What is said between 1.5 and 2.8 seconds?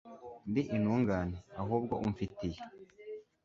ahubwo umfitiye